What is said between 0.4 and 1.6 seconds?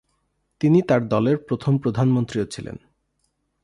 তিনি তার দলের